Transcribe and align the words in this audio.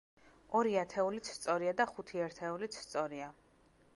ორი 0.59 0.71
ათეულიც 0.83 1.29
სწორია 1.33 1.75
და 1.81 1.87
ხუთი 1.91 2.23
ერთეულიც 2.27 2.79
სწორია. 2.87 3.31